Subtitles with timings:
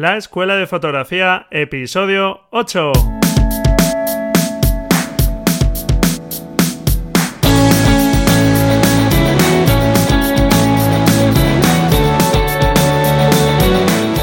[0.00, 2.92] La Escuela de Fotografía, episodio 8.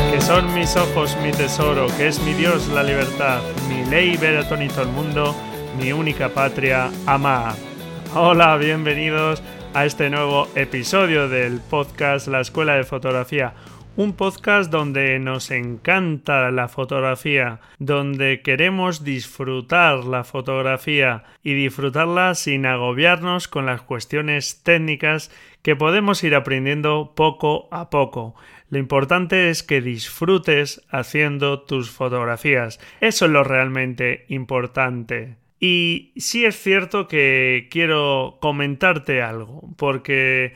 [0.10, 4.38] Que son mis ojos mi tesoro, que es mi Dios la libertad, mi ley ver
[4.38, 5.36] a todo el mundo,
[5.80, 7.54] mi única patria, amar.
[8.16, 9.44] Hola, bienvenidos
[9.76, 13.54] a este nuevo episodio del podcast La Escuela de Fotografía
[13.98, 22.68] un podcast donde nos encanta la fotografía, donde queremos disfrutar la fotografía y disfrutarla sin
[22.68, 25.32] agobiarnos con las cuestiones técnicas
[25.64, 28.36] que podemos ir aprendiendo poco a poco.
[28.70, 32.80] Lo importante es que disfrutes haciendo tus fotografías.
[33.02, 35.38] Eso es lo realmente importante.
[35.60, 40.54] Y sí es cierto que quiero comentarte algo, porque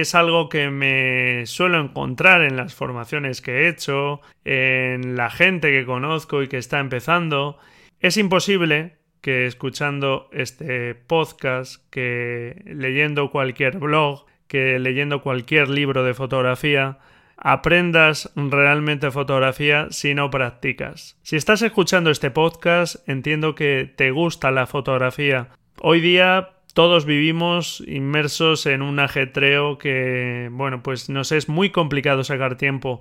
[0.00, 5.70] es algo que me suelo encontrar en las formaciones que he hecho, en la gente
[5.70, 7.58] que conozco y que está empezando.
[8.00, 16.14] Es imposible que escuchando este podcast, que leyendo cualquier blog, que leyendo cualquier libro de
[16.14, 16.98] fotografía,
[17.36, 21.18] aprendas realmente fotografía si no practicas.
[21.22, 25.48] Si estás escuchando este podcast, entiendo que te gusta la fotografía.
[25.80, 32.24] Hoy día todos vivimos inmersos en un ajetreo que, bueno, pues nos es muy complicado
[32.24, 33.00] sacar tiempo.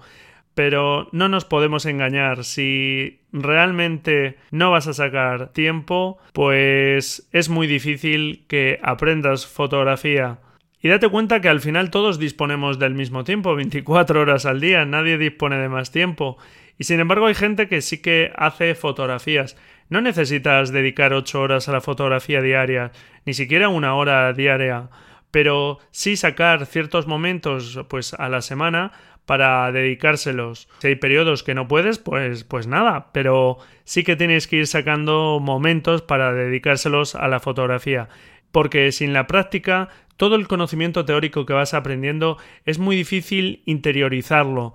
[0.54, 7.68] Pero no nos podemos engañar, si realmente no vas a sacar tiempo, pues es muy
[7.68, 10.40] difícil que aprendas fotografía.
[10.82, 14.84] Y date cuenta que al final todos disponemos del mismo tiempo, 24 horas al día,
[14.84, 16.38] nadie dispone de más tiempo.
[16.78, 19.56] Y sin embargo hay gente que sí que hace fotografías.
[19.92, 22.94] No necesitas dedicar ocho horas a la fotografía diaria,
[23.26, 24.88] ni siquiera una hora diaria,
[25.32, 28.94] pero sí sacar ciertos momentos pues a la semana
[29.26, 30.70] para dedicárselos.
[30.80, 34.68] Si hay periodos que no puedes, pues, pues nada, pero sí que tienes que ir
[34.68, 38.08] sacando momentos para dedicárselos a la fotografía.
[38.54, 44.74] Porque sin la práctica, todo el conocimiento teórico que vas aprendiendo es muy difícil interiorizarlo.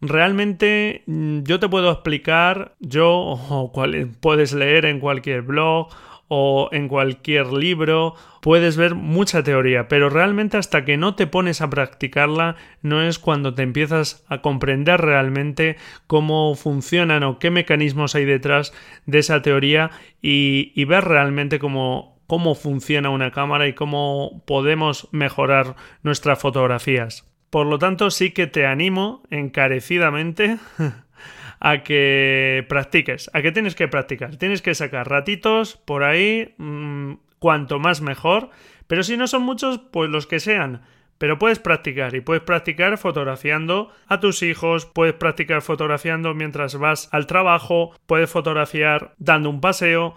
[0.00, 3.72] Realmente mm, yo te puedo explicar, yo o
[4.20, 5.88] puedes leer en cualquier blog
[6.28, 11.62] o en cualquier libro, puedes ver mucha teoría, pero realmente hasta que no te pones
[11.62, 15.76] a practicarla no es cuando te empiezas a comprender realmente
[16.06, 18.74] cómo funcionan o qué mecanismos hay detrás
[19.06, 25.08] de esa teoría y, y ver realmente cómo, cómo funciona una cámara y cómo podemos
[25.12, 27.27] mejorar nuestras fotografías.
[27.50, 30.58] Por lo tanto, sí que te animo encarecidamente
[31.60, 37.14] a que practiques, a que tienes que practicar, tienes que sacar ratitos por ahí, mm,
[37.38, 38.50] cuanto más mejor,
[38.86, 40.82] pero si no son muchos, pues los que sean.
[41.18, 47.08] Pero puedes practicar y puedes practicar fotografiando a tus hijos, puedes practicar fotografiando mientras vas
[47.10, 50.14] al trabajo, puedes fotografiar dando un paseo,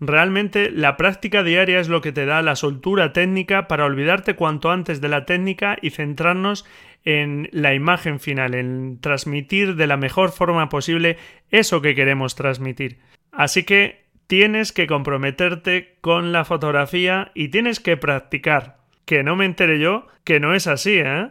[0.00, 4.70] Realmente la práctica diaria es lo que te da la soltura técnica para olvidarte cuanto
[4.70, 6.66] antes de la técnica y centrarnos
[7.04, 11.18] en la imagen final, en transmitir de la mejor forma posible
[11.50, 12.98] eso que queremos transmitir.
[13.30, 18.78] Así que tienes que comprometerte con la fotografía y tienes que practicar.
[19.04, 21.28] Que no me entere yo que no es así, ¿eh?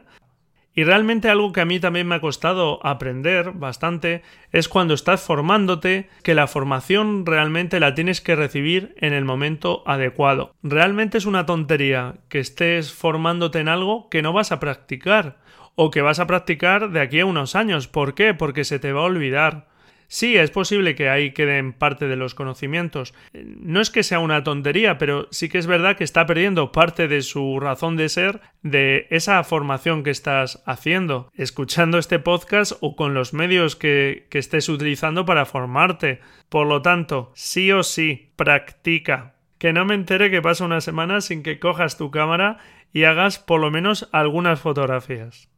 [0.75, 5.21] Y realmente algo que a mí también me ha costado aprender bastante es cuando estás
[5.21, 10.55] formándote que la formación realmente la tienes que recibir en el momento adecuado.
[10.63, 15.37] Realmente es una tontería que estés formándote en algo que no vas a practicar
[15.75, 17.87] o que vas a practicar de aquí a unos años.
[17.87, 18.33] ¿Por qué?
[18.33, 19.72] Porque se te va a olvidar.
[20.13, 23.15] Sí, es posible que ahí queden parte de los conocimientos.
[23.33, 27.07] No es que sea una tontería, pero sí que es verdad que está perdiendo parte
[27.07, 32.95] de su razón de ser de esa formación que estás haciendo, escuchando este podcast o
[32.95, 36.19] con los medios que, que estés utilizando para formarte.
[36.47, 39.33] Por lo tanto, sí o sí, practica.
[39.57, 42.59] Que no me entere que pasa una semana sin que cojas tu cámara
[42.91, 45.49] y hagas por lo menos algunas fotografías.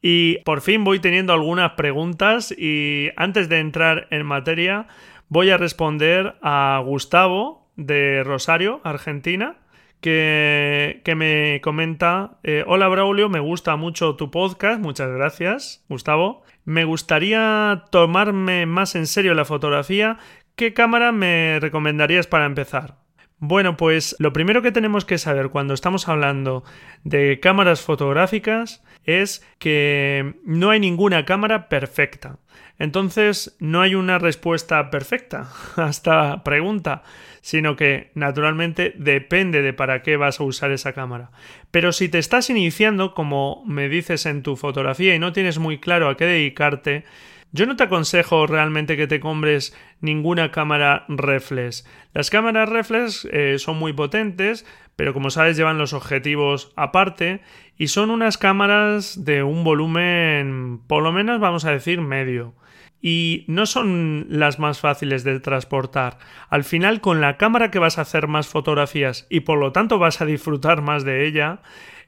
[0.00, 4.86] Y por fin voy teniendo algunas preguntas y antes de entrar en materia
[5.28, 9.56] voy a responder a Gustavo de Rosario, Argentina,
[10.00, 16.42] que, que me comenta, eh, hola Braulio, me gusta mucho tu podcast, muchas gracias, Gustavo.
[16.64, 20.18] Me gustaría tomarme más en serio la fotografía.
[20.54, 23.07] ¿Qué cámara me recomendarías para empezar?
[23.40, 26.64] Bueno, pues lo primero que tenemos que saber cuando estamos hablando
[27.04, 32.38] de cámaras fotográficas es que no hay ninguna cámara perfecta.
[32.80, 37.02] Entonces no hay una respuesta perfecta a esta pregunta,
[37.40, 41.30] sino que naturalmente depende de para qué vas a usar esa cámara.
[41.70, 45.78] Pero si te estás iniciando, como me dices en tu fotografía, y no tienes muy
[45.78, 47.04] claro a qué dedicarte,
[47.52, 51.86] Yo no te aconsejo realmente que te compres ninguna cámara reflex.
[52.12, 54.66] Las cámaras reflex eh, son muy potentes,
[54.96, 57.40] pero como sabes llevan los objetivos aparte
[57.78, 62.54] y son unas cámaras de un volumen por lo menos vamos a decir medio
[63.00, 66.18] y no son las más fáciles de transportar.
[66.50, 69.98] Al final, con la cámara que vas a hacer más fotografías y por lo tanto
[69.98, 71.60] vas a disfrutar más de ella,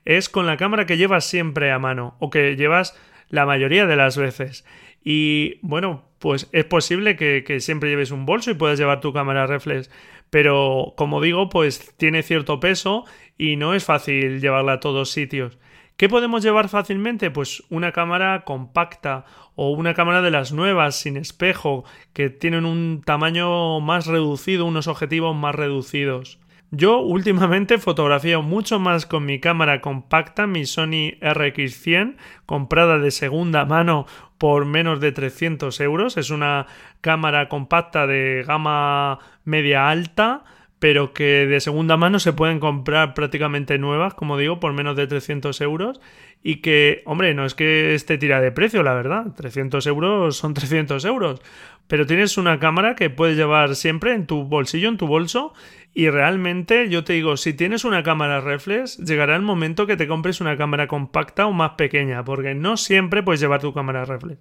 [0.04, 2.98] es con la cámara que llevas siempre a mano o que llevas
[3.28, 4.64] la mayoría de las veces.
[5.02, 9.46] Y bueno, pues es posible que, siempre lleves un bolso y puedas llevar tu cámara
[9.46, 9.90] reflex.
[10.28, 13.04] Pero como digo, pues tiene cierto peso
[13.36, 15.58] y no es fácil llevarla a todos sitios.
[15.96, 17.30] ¿Qué podemos llevar fácilmente?
[17.30, 19.24] Pues una cámara compacta
[19.54, 24.86] o una cámara de las nuevas sin espejo que tienen un tamaño más reducido, unos
[24.86, 26.38] objetivos más reducidos.
[26.70, 33.64] Yo últimamente fotografío mucho más con mi cámara compacta, mi Sony RX100, comprada de segunda
[33.64, 34.06] mano
[34.40, 36.16] por menos de 300 euros.
[36.16, 36.66] Es una
[37.02, 40.44] cámara compacta de gama media alta,
[40.78, 45.06] pero que de segunda mano se pueden comprar prácticamente nuevas, como digo, por menos de
[45.06, 46.00] 300 euros.
[46.42, 49.26] Y que, hombre, no es que esté tira de precio, la verdad.
[49.36, 51.42] 300 euros son 300 euros.
[51.86, 55.52] Pero tienes una cámara que puedes llevar siempre en tu bolsillo, en tu bolso,
[55.92, 60.06] y realmente yo te digo, si tienes una cámara reflex, llegará el momento que te
[60.06, 64.40] compres una cámara compacta o más pequeña, porque no siempre puedes llevar tu cámara reflex.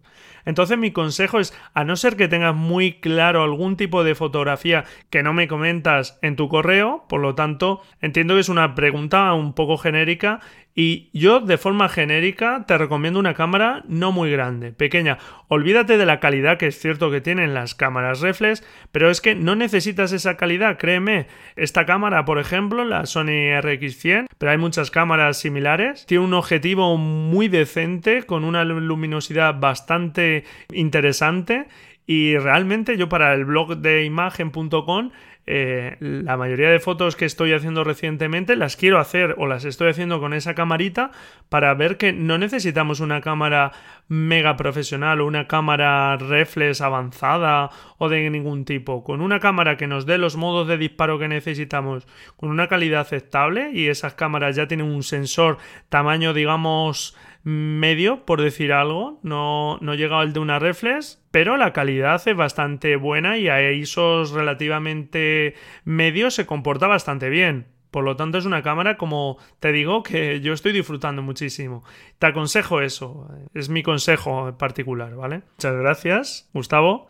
[0.50, 4.84] Entonces mi consejo es, a no ser que tengas muy claro algún tipo de fotografía
[5.12, 9.31] que no me comentas en tu correo, por lo tanto, entiendo que es una pregunta
[9.34, 10.40] un poco genérica
[10.81, 15.18] y yo de forma genérica te recomiendo una cámara no muy grande, pequeña.
[15.50, 19.36] Olvídate de la calidad que es cierto que tienen las cámaras reflex, pero es que
[19.36, 21.28] no necesitas esa calidad, créeme.
[21.57, 26.95] Esta cámara, por ejemplo, la Sony RX100, pero hay muchas cámaras similares, tiene un objetivo
[26.95, 30.39] muy decente con una luminosidad bastante
[30.72, 31.68] interesante
[32.06, 35.12] y realmente yo para el blog de imagen.com
[35.52, 39.90] eh, la mayoría de fotos que estoy haciendo recientemente las quiero hacer o las estoy
[39.90, 41.10] haciendo con esa camarita
[41.50, 43.72] para ver que no necesitamos una cámara
[44.08, 49.04] mega profesional o una cámara reflex avanzada o de ningún tipo.
[49.04, 53.02] Con una cámara que nos dé los modos de disparo que necesitamos con una calidad
[53.02, 55.58] aceptable y esas cámaras ya tienen un sensor
[55.90, 59.20] tamaño digamos medio, por decir algo.
[59.24, 63.72] No, no llega al de una reflex, pero la calidad es bastante buena y a
[63.72, 67.68] ISOs relativamente medios se comporta bastante bien.
[67.92, 71.84] Por lo tanto, es una cámara, como te digo, que yo estoy disfrutando muchísimo.
[72.20, 75.42] Te aconsejo eso, es mi consejo en particular, ¿vale?
[75.58, 77.10] Muchas gracias, Gustavo.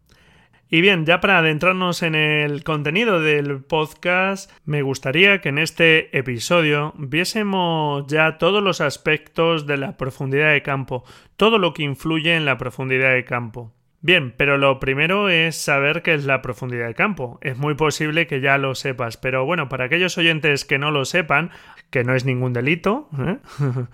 [0.71, 6.16] Y bien, ya para adentrarnos en el contenido del podcast, me gustaría que en este
[6.16, 11.04] episodio viésemos ya todos los aspectos de la profundidad de campo,
[11.38, 13.74] todo lo que influye en la profundidad de campo.
[14.01, 17.39] Bien, pero lo primero es saber qué es la profundidad de campo.
[17.42, 21.04] Es muy posible que ya lo sepas, pero bueno, para aquellos oyentes que no lo
[21.04, 21.50] sepan,
[21.89, 23.38] que no es ningún delito, ¿eh?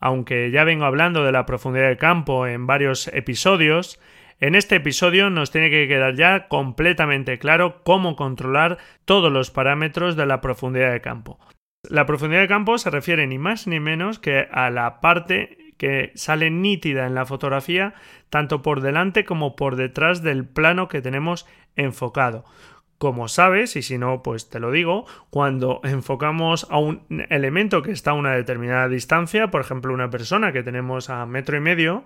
[0.00, 4.00] aunque ya vengo hablando de la profundidad de campo en varios episodios,
[4.40, 10.16] en este episodio nos tiene que quedar ya completamente claro cómo controlar todos los parámetros
[10.16, 11.38] de la profundidad de campo.
[11.88, 16.12] La profundidad de campo se refiere ni más ni menos que a la parte que
[16.14, 17.94] sale nítida en la fotografía
[18.30, 22.44] tanto por delante como por detrás del plano que tenemos enfocado.
[22.98, 27.92] Como sabes, y si no, pues te lo digo, cuando enfocamos a un elemento que
[27.92, 32.04] está a una determinada distancia, por ejemplo una persona que tenemos a metro y medio,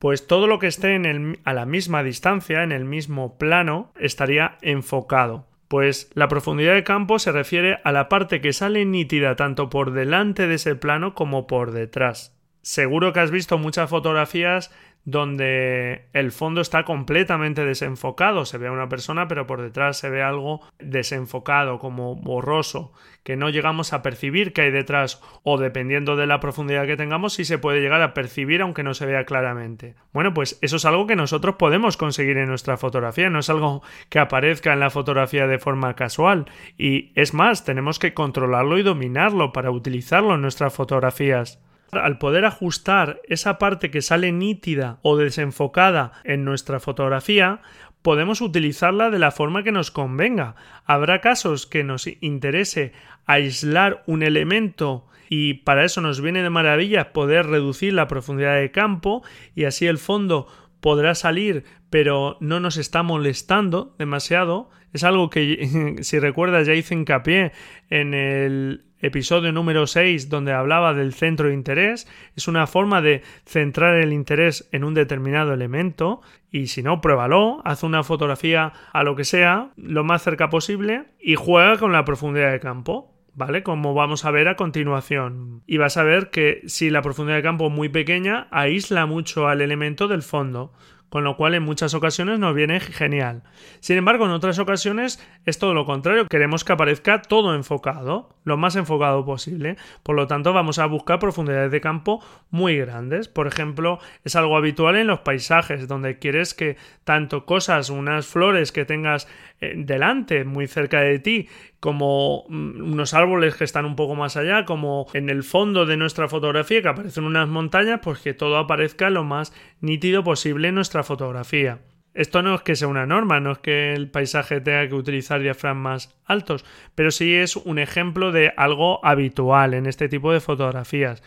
[0.00, 0.98] pues todo lo que esté
[1.44, 5.46] a la misma distancia, en el mismo plano, estaría enfocado.
[5.68, 9.92] Pues la profundidad de campo se refiere a la parte que sale nítida tanto por
[9.92, 12.34] delante de ese plano como por detrás.
[12.62, 14.72] Seguro que has visto muchas fotografías
[15.04, 18.44] donde el fondo está completamente desenfocado.
[18.44, 22.92] Se ve a una persona, pero por detrás se ve algo desenfocado, como borroso,
[23.22, 27.34] que no llegamos a percibir que hay detrás, o dependiendo de la profundidad que tengamos,
[27.34, 29.94] sí se puede llegar a percibir aunque no se vea claramente.
[30.12, 33.82] Bueno, pues eso es algo que nosotros podemos conseguir en nuestra fotografía, no es algo
[34.08, 36.46] que aparezca en la fotografía de forma casual.
[36.76, 41.60] Y es más, tenemos que controlarlo y dominarlo para utilizarlo en nuestras fotografías.
[41.92, 47.60] Al poder ajustar esa parte que sale nítida o desenfocada en nuestra fotografía,
[48.02, 50.54] podemos utilizarla de la forma que nos convenga.
[50.86, 52.92] Habrá casos que nos interese
[53.26, 58.70] aislar un elemento y para eso nos viene de maravilla poder reducir la profundidad de
[58.70, 59.22] campo
[59.54, 60.46] y así el fondo
[60.80, 64.70] podrá salir pero no nos está molestando demasiado.
[64.92, 67.52] Es algo que, si recuerdas, ya hice hincapié
[67.90, 73.22] en el episodio número 6 donde hablaba del centro de interés, es una forma de
[73.44, 79.02] centrar el interés en un determinado elemento y si no, pruébalo, haz una fotografía a
[79.02, 83.16] lo que sea, lo más cerca posible y juega con la profundidad de campo.
[83.32, 83.62] ¿Vale?
[83.62, 85.62] Como vamos a ver a continuación.
[85.64, 89.46] Y vas a ver que si la profundidad de campo es muy pequeña, aísla mucho
[89.46, 90.72] al elemento del fondo
[91.10, 93.42] con lo cual en muchas ocasiones nos viene genial.
[93.80, 98.56] Sin embargo, en otras ocasiones es todo lo contrario, queremos que aparezca todo enfocado, lo
[98.56, 103.28] más enfocado posible, por lo tanto vamos a buscar profundidades de campo muy grandes.
[103.28, 108.72] Por ejemplo, es algo habitual en los paisajes, donde quieres que tanto cosas, unas flores
[108.72, 109.28] que tengas
[109.60, 111.48] eh, delante, muy cerca de ti,
[111.80, 115.96] como mm, unos árboles que están un poco más allá, como en el fondo de
[115.96, 120.76] nuestra fotografía que aparecen unas montañas, pues que todo aparezca lo más nítido posible en
[120.76, 121.78] nuestra fotografía.
[122.14, 125.40] Esto no es que sea una norma, no es que el paisaje tenga que utilizar
[125.40, 126.64] diafragmas altos,
[126.94, 131.22] pero sí es un ejemplo de algo habitual en este tipo de fotografías.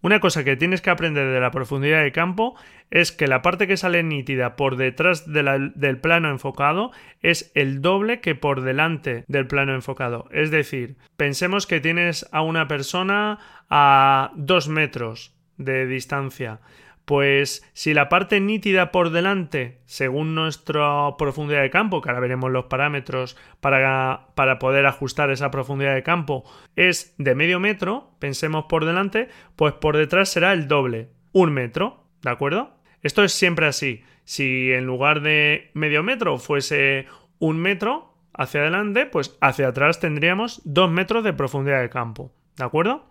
[0.00, 2.54] Una cosa que tienes que aprender de la profundidad de campo
[2.90, 8.20] es que la parte que sale nítida por detrás del plano enfocado es el doble
[8.20, 10.28] que por delante del plano enfocado.
[10.30, 16.60] Es decir, pensemos que tienes a una persona a dos metros de distancia.
[17.08, 22.50] Pues si la parte nítida por delante, según nuestra profundidad de campo, que ahora veremos
[22.50, 26.44] los parámetros para, para, poder ajustar esa profundidad de campo,
[26.76, 32.04] es de medio metro, pensemos por delante, pues por detrás será el doble, un metro,
[32.20, 32.76] ¿de acuerdo?
[33.02, 34.04] Esto es siempre así.
[34.24, 37.06] Si en lugar de medio metro fuese
[37.38, 42.64] un metro hacia adelante, pues hacia atrás tendríamos dos metros de profundidad de campo, ¿de
[42.66, 43.06] acuerdo?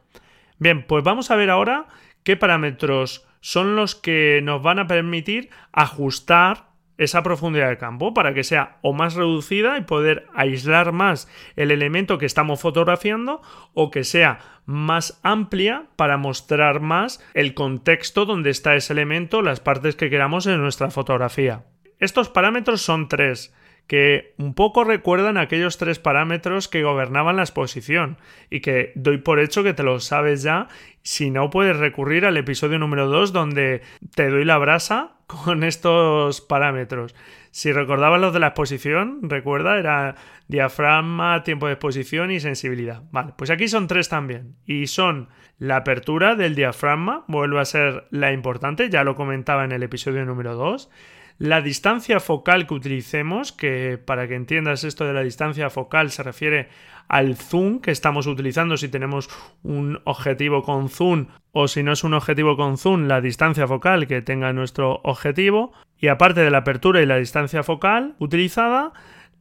[0.60, 1.88] Bien, pues vamos a ver ahora
[2.22, 6.66] qué parámetros son los que nos van a permitir ajustar
[6.98, 11.72] esa profundidad de campo para que sea o más reducida y poder aislar más el
[11.72, 13.42] elemento que estamos fotografiando
[13.74, 19.62] o que sea más amplia para mostrar más el contexto donde está ese elemento, las
[19.62, 21.64] partes que queramos en nuestra fotografía.
[22.00, 23.56] Estos parámetros son tres
[23.88, 28.18] que un poco recuerdan aquellos tres parámetros que gobernaban la exposición
[28.50, 30.68] y que doy por hecho que te lo sabes ya.
[31.04, 33.82] Si no, puedes recurrir al episodio número 2 donde
[34.14, 37.16] te doy la brasa con estos parámetros.
[37.52, 40.16] Si recordabas los de la exposición, recuerda, era
[40.48, 43.04] diafragma, tiempo de exposición y sensibilidad.
[43.12, 44.58] Vale, pues aquí son tres también.
[44.66, 49.72] Y son la apertura del diafragma, vuelve a ser la importante, ya lo comentaba en
[49.72, 50.90] el episodio número 2
[51.40, 56.24] la distancia focal que utilicemos, que para que entiendas esto de la distancia focal se
[56.24, 56.70] refiere
[57.08, 59.30] al zoom que estamos utilizando si tenemos
[59.64, 64.08] un objetivo con zoom o si no es un objetivo con zoom, la distancia focal
[64.08, 65.74] que tenga nuestro objetivo.
[66.00, 68.94] Y aparte de la apertura y la distancia focal utilizada,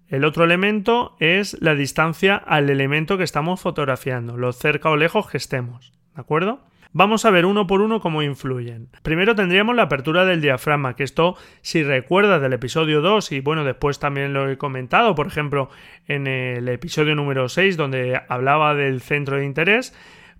[0.08, 5.28] el otro elemento es la distancia al elemento que estamos fotografiando, lo cerca o lejos
[5.28, 5.92] que estemos.
[6.14, 6.60] ¿De acuerdo?
[6.92, 8.88] Vamos a ver uno por uno cómo influyen.
[9.02, 13.64] Primero tendríamos la apertura del diafragma, que esto, si recuerdas del episodio 2, y bueno,
[13.64, 15.68] después también lo he comentado, por ejemplo,
[16.06, 19.94] en el episodio número 6, donde hablaba del centro de interés,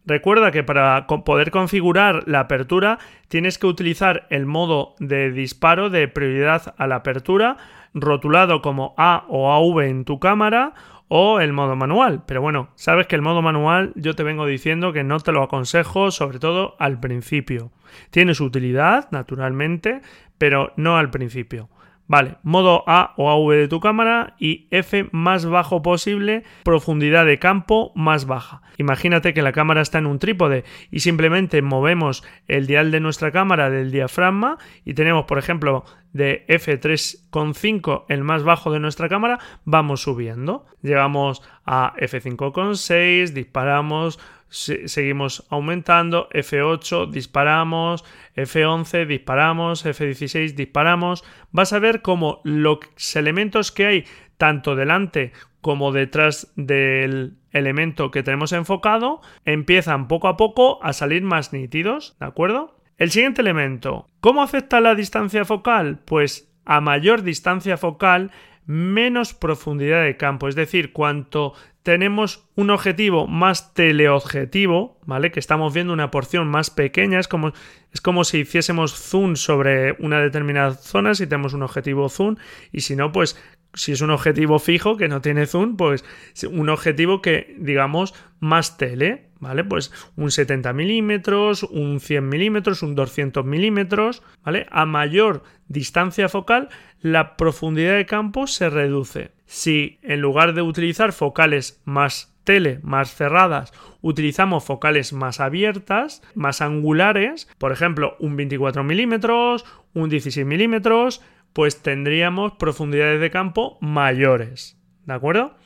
[0.07, 6.07] Recuerda que para poder configurar la apertura tienes que utilizar el modo de disparo de
[6.07, 7.57] prioridad a la apertura,
[7.93, 10.75] rotulado como A o AV en tu cámara,
[11.09, 12.23] o el modo manual.
[12.27, 15.43] Pero bueno, sabes que el modo manual yo te vengo diciendo que no te lo
[15.43, 17.71] aconsejo, sobre todo al principio.
[18.11, 20.03] Tiene su utilidad, naturalmente,
[20.39, 21.69] pero no al principio.
[22.09, 27.39] Vale, modo A o AV de tu cámara y F más bajo posible, profundidad de
[27.39, 28.63] campo más baja.
[28.79, 33.33] Imagínate que la cámara está en un trípode y simplemente movemos el dial de nuestra
[33.33, 39.39] cámara del diafragma y tenemos, por ejemplo, de F3.5, el más bajo de nuestra cámara,
[39.65, 40.67] vamos subiendo.
[40.83, 48.05] Llegamos a F5.6, disparamos, seguimos aumentando, F8 disparamos,
[48.37, 51.25] F11 disparamos, F16 disparamos.
[51.50, 52.79] Vas a ver cómo los
[53.17, 54.05] elementos que hay
[54.37, 61.23] tanto delante como detrás del elemento que tenemos enfocado empiezan poco a poco a salir
[61.23, 62.76] más nítidos, ¿de acuerdo?
[62.99, 66.00] El siguiente elemento, ¿cómo afecta la distancia focal?
[66.05, 68.31] Pues a mayor distancia focal,
[68.67, 75.31] menos profundidad de campo, es decir, cuanto tenemos un objetivo más teleobjetivo, ¿vale?
[75.31, 77.53] Que estamos viendo una porción más pequeña, es como,
[77.93, 82.37] es como si hiciésemos zoom sobre una determinada zona, si tenemos un objetivo zoom,
[82.73, 83.41] y si no, pues
[83.76, 86.04] si es un objetivo fijo que no tiene zoom, pues
[86.50, 89.62] un objetivo que, digamos, más tele, ¿vale?
[89.62, 94.66] Pues un 70 milímetros, un 100 milímetros, un 200 milímetros, ¿vale?
[94.71, 96.68] A mayor distancia focal,
[97.00, 99.33] la profundidad de campo se reduce.
[99.45, 106.62] Si en lugar de utilizar focales más tele más cerradas utilizamos focales más abiertas, más
[106.62, 111.23] angulares, por ejemplo un 24 milímetros, un 16 milímetros,
[111.57, 114.79] pues tendríamos profundidades de campo mayores.
[115.07, 115.57] ¿De acuerdo?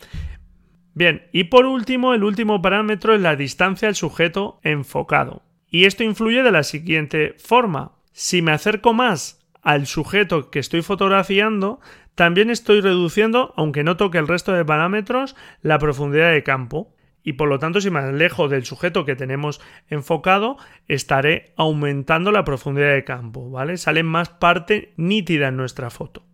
[0.95, 5.43] Bien, y por último, el último parámetro es la distancia al sujeto enfocado.
[5.69, 7.97] Y esto influye de la siguiente forma.
[8.13, 11.81] Si me acerco más al sujeto que estoy fotografiando,
[12.15, 16.95] también estoy reduciendo, aunque no toque el resto de parámetros, la profundidad de campo.
[17.31, 20.57] Y por lo tanto, si me alejo del sujeto que tenemos enfocado,
[20.89, 23.77] estaré aumentando la profundidad de campo, ¿vale?
[23.77, 26.25] Sale más parte nítida en nuestra foto.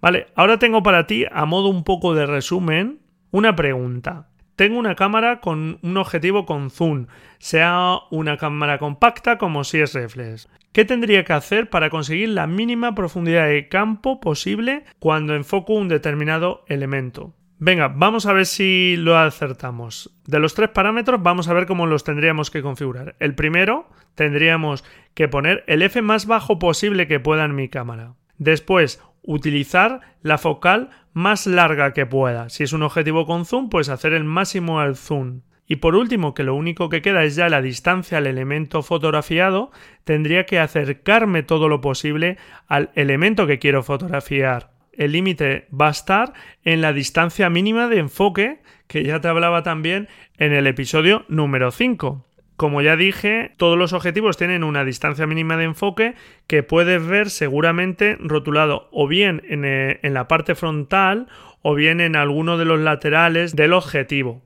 [0.00, 2.98] Vale, ahora tengo para ti, a modo un poco de resumen,
[3.30, 4.30] una pregunta.
[4.56, 7.06] Tengo una cámara con un objetivo con zoom,
[7.38, 10.48] sea una cámara compacta como si es reflex.
[10.72, 15.86] ¿Qué tendría que hacer para conseguir la mínima profundidad de campo posible cuando enfoco un
[15.86, 17.36] determinado elemento?
[17.62, 20.18] Venga, vamos a ver si lo acertamos.
[20.26, 23.16] De los tres parámetros vamos a ver cómo los tendríamos que configurar.
[23.18, 28.14] El primero tendríamos que poner el F más bajo posible que pueda en mi cámara.
[28.38, 32.48] Después, utilizar la focal más larga que pueda.
[32.48, 35.42] Si es un objetivo con zoom, pues hacer el máximo al zoom.
[35.66, 39.70] Y por último, que lo único que queda es ya la distancia al elemento fotografiado,
[40.04, 42.38] tendría que acercarme todo lo posible
[42.68, 44.79] al elemento que quiero fotografiar.
[44.92, 46.32] El límite va a estar
[46.64, 51.70] en la distancia mínima de enfoque, que ya te hablaba también en el episodio número
[51.70, 52.26] 5.
[52.56, 56.14] Como ya dije, todos los objetivos tienen una distancia mínima de enfoque
[56.46, 61.28] que puedes ver seguramente rotulado o bien en, eh, en la parte frontal
[61.62, 64.42] o bien en alguno de los laterales del objetivo.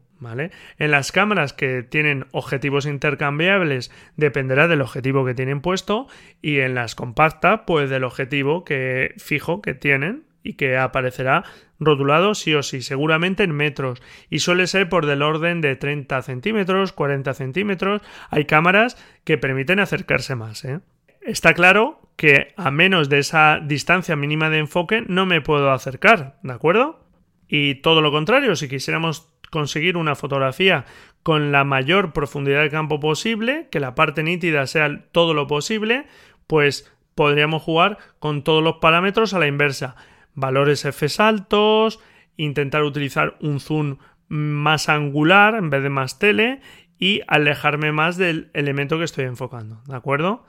[0.78, 6.06] En las cámaras que tienen objetivos intercambiables dependerá del objetivo que tienen puesto
[6.40, 11.42] y en las compactas pues del objetivo que fijo que tienen y que aparecerá
[11.80, 16.22] rotulado sí o sí, seguramente en metros y suele ser por del orden de 30
[16.22, 18.02] centímetros, 40 centímetros.
[18.30, 20.64] Hay cámaras que permiten acercarse más.
[20.64, 20.80] ¿eh?
[21.22, 26.38] Está claro que a menos de esa distancia mínima de enfoque no me puedo acercar,
[26.42, 27.00] ¿de acuerdo?
[27.48, 30.84] Y todo lo contrario, si quisiéramos conseguir una fotografía
[31.22, 36.06] con la mayor profundidad de campo posible, que la parte nítida sea todo lo posible,
[36.46, 39.96] pues podríamos jugar con todos los parámetros a la inversa.
[40.34, 42.00] Valores F altos,
[42.36, 46.60] intentar utilizar un zoom más angular en vez de más tele
[46.98, 50.44] y alejarme más del elemento que estoy enfocando, ¿de acuerdo?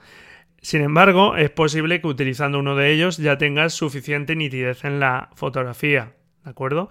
[0.62, 5.30] Sin embargo, es posible que utilizando uno de ellos ya tengas suficiente nitidez en la
[5.34, 6.14] fotografía.
[6.44, 6.88] ¿De acuerdo?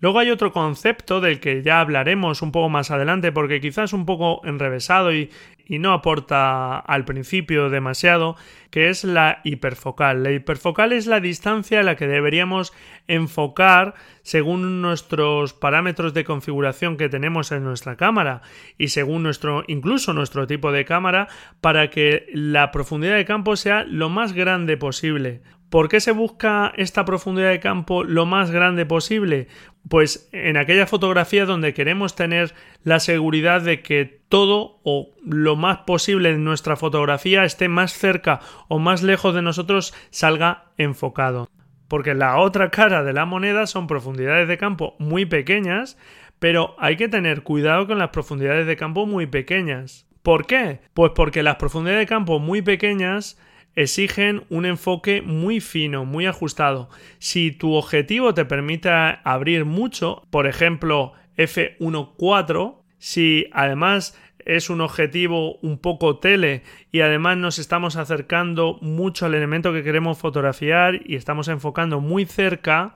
[0.00, 4.04] Luego hay otro concepto del que ya hablaremos un poco más adelante porque quizás un
[4.04, 5.30] poco enrevesado y,
[5.68, 8.36] y no aporta al principio demasiado,
[8.70, 10.22] que es la hiperfocal.
[10.22, 12.72] La hiperfocal es la distancia a la que deberíamos
[13.06, 18.42] enfocar según nuestros parámetros de configuración que tenemos en nuestra cámara
[18.78, 21.28] y según nuestro incluso nuestro tipo de cámara
[21.60, 25.42] para que la profundidad de campo sea lo más grande posible.
[25.70, 29.48] ¿Por qué se busca esta profundidad de campo lo más grande posible?
[29.88, 32.54] Pues en aquella fotografía donde queremos tener
[32.84, 38.40] la seguridad de que todo o lo más posible en nuestra fotografía esté más cerca
[38.68, 41.48] o más lejos de nosotros salga enfocado.
[41.86, 45.98] Porque la otra cara de la moneda son profundidades de campo muy pequeñas,
[46.38, 50.06] pero hay que tener cuidado con las profundidades de campo muy pequeñas.
[50.22, 50.80] ¿Por qué?
[50.94, 53.38] Pues porque las profundidades de campo muy pequeñas
[53.74, 56.88] exigen un enfoque muy fino, muy ajustado.
[57.18, 65.56] Si tu objetivo te permite abrir mucho, por ejemplo f1.4, si además es un objetivo
[65.58, 71.16] un poco tele y además nos estamos acercando mucho al elemento que queremos fotografiar y
[71.16, 72.94] estamos enfocando muy cerca,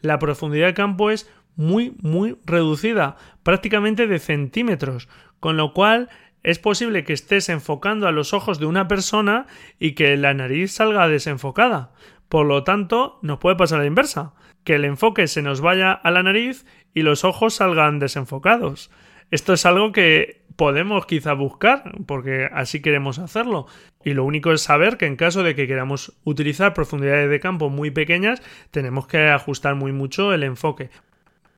[0.00, 5.08] la profundidad de campo es muy muy reducida, prácticamente de centímetros,
[5.40, 6.08] con lo cual
[6.44, 9.46] es posible que estés enfocando a los ojos de una persona
[9.80, 11.92] y que la nariz salga desenfocada.
[12.28, 16.10] Por lo tanto, nos puede pasar la inversa, que el enfoque se nos vaya a
[16.10, 18.90] la nariz y los ojos salgan desenfocados.
[19.30, 23.66] Esto es algo que podemos quizá buscar, porque así queremos hacerlo.
[24.04, 27.70] Y lo único es saber que en caso de que queramos utilizar profundidades de campo
[27.70, 30.90] muy pequeñas, tenemos que ajustar muy mucho el enfoque.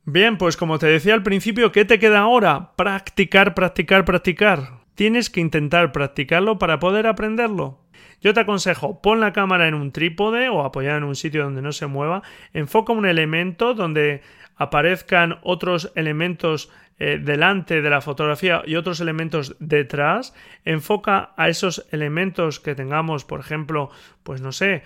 [0.08, 2.76] Bien, pues como te decía al principio, ¿qué te queda ahora?
[2.76, 4.84] Practicar, practicar, practicar.
[4.94, 7.80] Tienes que intentar practicarlo para poder aprenderlo.
[8.20, 11.60] Yo te aconsejo, pon la cámara en un trípode o apoyada en un sitio donde
[11.60, 14.22] no se mueva, enfoca un elemento donde
[14.54, 21.86] aparezcan otros elementos eh, delante de la fotografía y otros elementos detrás, enfoca a esos
[21.90, 23.90] elementos que tengamos, por ejemplo,
[24.22, 24.82] pues no sé,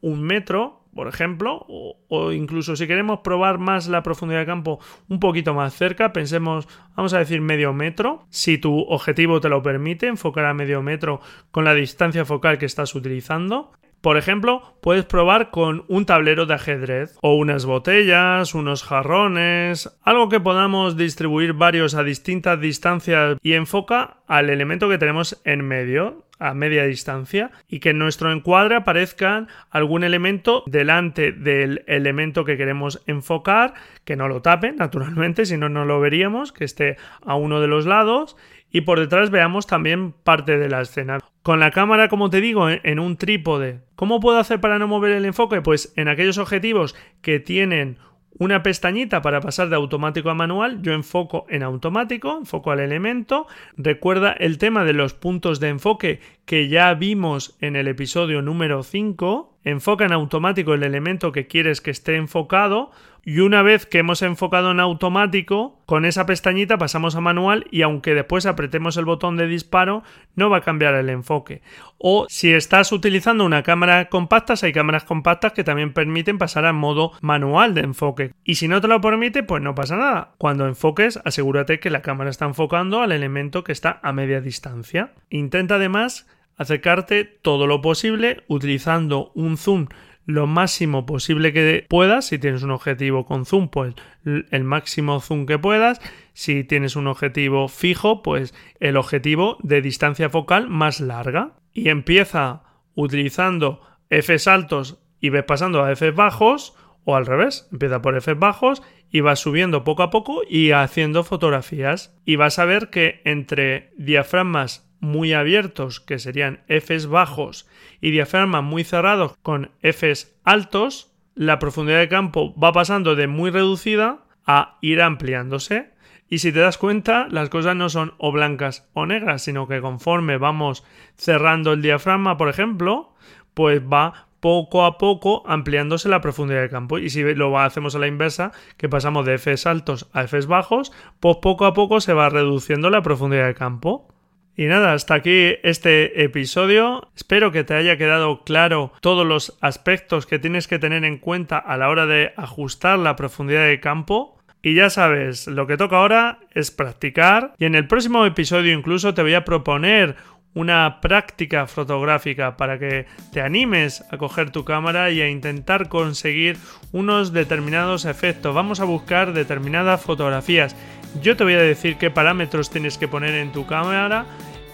[0.00, 5.20] un metro, por ejemplo, o, incluso si queremos probar más la profundidad de campo un
[5.20, 10.06] poquito más cerca, pensemos, vamos a decir medio metro, si tu objetivo te lo permite,
[10.06, 13.72] enfocar a medio metro con la distancia focal que estás utilizando.
[14.02, 20.28] Por ejemplo, puedes probar con un tablero de ajedrez o unas botellas, unos jarrones, algo
[20.28, 26.24] que podamos distribuir varios a distintas distancias y enfoca al elemento que tenemos en medio
[26.42, 32.56] a media distancia y que en nuestro encuadre aparezca algún elemento delante del elemento que
[32.56, 33.74] queremos enfocar,
[34.04, 37.68] que no lo tape naturalmente, si no no lo veríamos, que esté a uno de
[37.68, 38.36] los lados
[38.72, 41.18] y por detrás veamos también parte de la escena.
[41.42, 43.80] Con la cámara, como te digo, en un trípode.
[43.96, 45.60] ¿Cómo puedo hacer para no mover el enfoque?
[45.60, 47.98] Pues en aquellos objetivos que tienen
[48.38, 53.46] una pestañita para pasar de automático a manual, yo enfoco en automático, enfoco al elemento.
[53.76, 58.82] Recuerda el tema de los puntos de enfoque que ya vimos en el episodio número
[58.82, 59.58] 5.
[59.64, 62.90] Enfoca en automático el elemento que quieres que esté enfocado
[63.24, 67.82] y una vez que hemos enfocado en automático, con esa pestañita pasamos a manual y
[67.82, 70.02] aunque después apretemos el botón de disparo,
[70.34, 71.62] no va a cambiar el enfoque.
[71.98, 76.72] O si estás utilizando una cámara compacta, hay cámaras compactas que también permiten pasar a
[76.72, 78.32] modo manual de enfoque.
[78.42, 80.32] Y si no te lo permite, pues no pasa nada.
[80.38, 85.12] Cuando enfoques, asegúrate que la cámara está enfocando al elemento que está a media distancia.
[85.30, 86.26] Intenta además
[86.62, 89.88] acercarte todo lo posible utilizando un zoom
[90.24, 92.26] lo máximo posible que puedas.
[92.26, 93.94] Si tienes un objetivo con zoom, pues
[94.24, 96.00] el máximo zoom que puedas.
[96.32, 101.54] Si tienes un objetivo fijo, pues el objetivo de distancia focal más larga.
[101.72, 102.62] Y empieza
[102.94, 108.38] utilizando Fs altos y ves pasando a Fs bajos o al revés, empieza por Fs
[108.38, 113.20] bajos y vas subiendo poco a poco y haciendo fotografías y vas a ver que
[113.24, 117.68] entre diafragmas muy abiertos, que serían Fs bajos,
[118.00, 123.50] y diafragmas muy cerrados con Fs altos, la profundidad de campo va pasando de muy
[123.50, 125.90] reducida a ir ampliándose.
[126.28, 129.80] Y si te das cuenta, las cosas no son o blancas o negras, sino que
[129.80, 130.84] conforme vamos
[131.16, 133.14] cerrando el diafragma, por ejemplo,
[133.54, 136.98] pues va poco a poco ampliándose la profundidad de campo.
[136.98, 140.92] Y si lo hacemos a la inversa, que pasamos de Fs altos a Fs bajos,
[141.18, 144.08] pues poco a poco se va reduciendo la profundidad de campo.
[144.54, 147.08] Y nada, hasta aquí este episodio.
[147.16, 151.56] Espero que te haya quedado claro todos los aspectos que tienes que tener en cuenta
[151.56, 154.38] a la hora de ajustar la profundidad de campo.
[154.62, 157.54] Y ya sabes, lo que toca ahora es practicar.
[157.58, 160.16] Y en el próximo episodio incluso te voy a proponer
[160.54, 166.58] una práctica fotográfica para que te animes a coger tu cámara y a intentar conseguir
[166.92, 168.54] unos determinados efectos.
[168.54, 170.76] Vamos a buscar determinadas fotografías
[171.20, 174.24] yo te voy a decir qué parámetros tienes que poner en tu cámara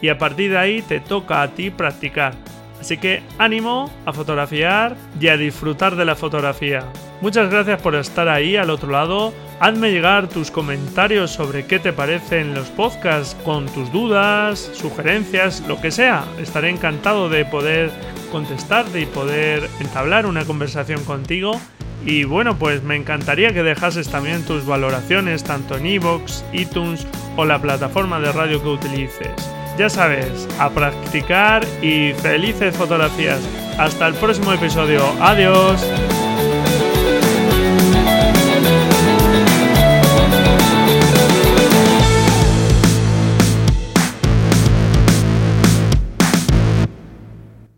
[0.01, 2.35] y a partir de ahí te toca a ti practicar.
[2.81, 6.85] Así que ánimo a fotografiar y a disfrutar de la fotografía.
[7.20, 9.33] Muchas gracias por estar ahí al otro lado.
[9.59, 15.81] Hazme llegar tus comentarios sobre qué te parecen los podcasts con tus dudas, sugerencias, lo
[15.81, 16.24] que sea.
[16.40, 17.90] Estaré encantado de poder
[18.31, 21.61] contestarte y poder entablar una conversación contigo.
[22.04, 27.06] Y bueno, pues me encantaría que dejases también tus valoraciones tanto en iVoox, iTunes
[27.37, 29.32] o la plataforma de radio que utilices.
[29.78, 33.40] Ya sabes, a practicar y felices fotografías.
[33.78, 35.00] Hasta el próximo episodio.
[35.20, 35.87] Adiós.